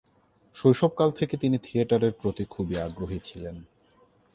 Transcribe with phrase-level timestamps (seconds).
[0.55, 3.55] শৈশবকাল থেকে তিনি থিয়েটারের প্রতি খুবই আগ্রহী ছিলেন।